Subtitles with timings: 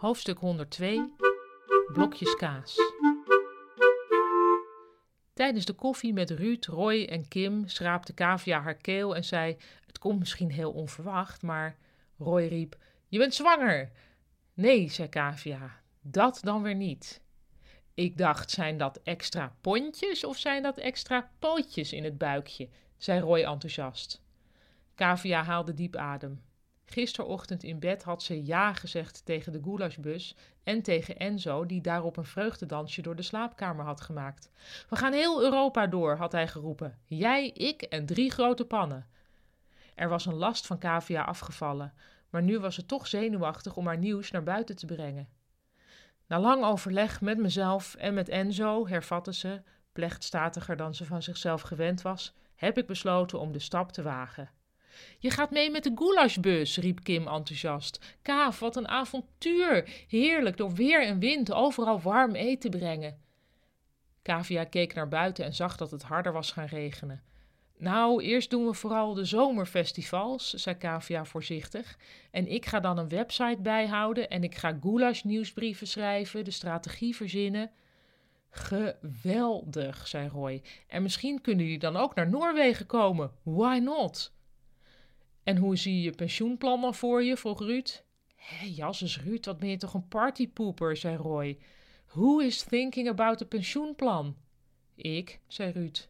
[0.00, 1.14] Hoofdstuk 102
[1.92, 2.76] Blokjes kaas.
[5.32, 9.98] Tijdens de koffie met Ruud, Roy en Kim schraapte Kavia haar keel en zei: Het
[9.98, 11.76] komt misschien heel onverwacht, maar.
[12.18, 12.76] Roy riep:
[13.08, 13.90] Je bent zwanger!
[14.54, 17.22] Nee, zei Kavia, dat dan weer niet.
[17.94, 22.68] Ik dacht, zijn dat extra pontjes of zijn dat extra pootjes in het buikje?
[22.96, 24.22] zei Roy enthousiast.
[24.94, 26.42] Kavia haalde diep adem.
[26.92, 32.16] Gisterochtend in bed had ze ja gezegd tegen de goulashbus en tegen Enzo, die daarop
[32.16, 34.50] een vreugdedansje door de slaapkamer had gemaakt.
[34.88, 36.98] We gaan heel Europa door, had hij geroepen.
[37.04, 39.06] Jij, ik en drie grote pannen.
[39.94, 41.92] Er was een last van Kavia afgevallen,
[42.30, 45.28] maar nu was ze toch zenuwachtig om haar nieuws naar buiten te brengen.
[46.26, 49.62] Na lang overleg met mezelf en met Enzo, hervatte ze,
[49.92, 54.50] plechtstatiger dan ze van zichzelf gewend was, heb ik besloten om de stap te wagen.
[55.18, 58.16] Je gaat mee met de goulashbus, riep Kim enthousiast.
[58.22, 60.04] Kaaf, wat een avontuur!
[60.08, 63.18] Heerlijk, door weer en wind overal warm eten brengen.
[64.22, 67.22] Kavia keek naar buiten en zag dat het harder was gaan regenen.
[67.80, 71.98] Nou, eerst doen we vooral de zomerfestivals, zei Kavia voorzichtig.
[72.30, 77.16] En ik ga dan een website bijhouden en ik ga goulash nieuwsbrieven schrijven, de strategie
[77.16, 77.70] verzinnen.
[78.50, 80.62] Geweldig, zei Roy.
[80.86, 83.30] En misschien kunnen jullie dan ook naar Noorwegen komen.
[83.42, 84.32] Why not?
[85.50, 87.36] En hoe zie je pensioenplan dan voor je?
[87.36, 88.04] vroeg Ruud.
[88.36, 91.58] Hé, Jasses Ruud, wat ben je toch een partypoeper, zei Roy.
[92.06, 94.36] Who is thinking about a pensioenplan?
[94.94, 96.08] Ik, zei Ruud.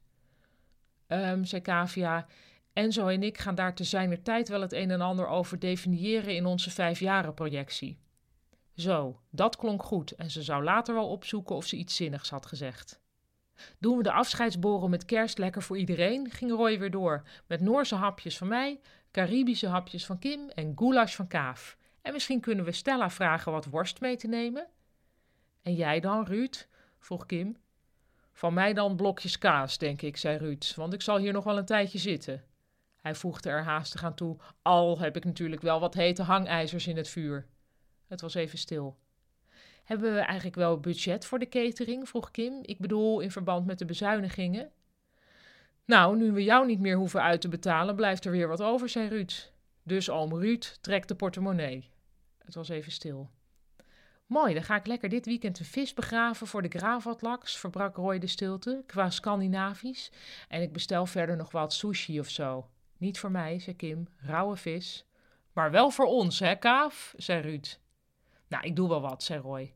[1.09, 2.27] Um, zei Kavia.
[2.73, 6.35] Enzo en ik gaan daar te zijner tijd wel het een en ander over definiëren
[6.35, 7.99] in onze vijfjarenprojectie.
[8.75, 12.47] Zo, dat klonk goed en ze zou later wel opzoeken of ze iets zinnigs had
[12.47, 13.01] gezegd.
[13.79, 16.31] Doen we de afscheidsborrel met kerst lekker voor iedereen?
[16.31, 17.23] ging Roy weer door.
[17.47, 18.81] Met Noorse hapjes van mij,
[19.11, 21.77] Caribische hapjes van Kim en goulash van Kaaf.
[22.03, 24.67] En misschien kunnen we Stella vragen wat worst mee te nemen?
[25.63, 26.69] En jij dan, Ruud?
[26.99, 27.57] vroeg Kim.
[28.33, 31.59] Van mij dan blokjes kaas, denk ik, zei Ruud, want ik zal hier nog wel
[31.59, 32.45] een tijdje zitten.
[32.97, 36.97] Hij voegde er haastig aan toe, al heb ik natuurlijk wel wat hete hangijzers in
[36.97, 37.47] het vuur.
[38.07, 38.99] Het was even stil.
[39.85, 42.09] Hebben we eigenlijk wel budget voor de catering?
[42.09, 42.59] vroeg Kim.
[42.63, 44.73] Ik bedoel, in verband met de bezuinigingen.
[45.91, 48.89] Nou, nu we jou niet meer hoeven uit te betalen, blijft er weer wat over,
[48.89, 49.53] zei Ruud.
[49.83, 51.91] Dus oom Ruud trekt de portemonnee.
[52.39, 53.31] Het was even stil.
[54.27, 58.19] Mooi, dan ga ik lekker dit weekend een vis begraven voor de gravatlaks, verbrak Roy
[58.19, 60.13] de stilte, qua Scandinavisch.
[60.49, 62.69] En ik bestel verder nog wat sushi of zo.
[62.97, 65.07] Niet voor mij, zei Kim, rauwe vis.
[65.53, 67.79] Maar wel voor ons, hè, Kaaf, zei Ruud.
[68.49, 69.75] Nou, ik doe wel wat, zei Roy.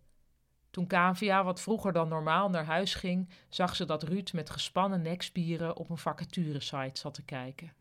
[0.75, 5.03] Toen Kavia wat vroeger dan normaal naar huis ging, zag ze dat Ruud met gespannen
[5.03, 7.73] nekspieren op een vacaturesite zat te kijken.